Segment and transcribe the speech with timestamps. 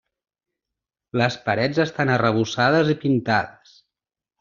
[1.21, 3.81] Les parets estan arrebossades i pintades.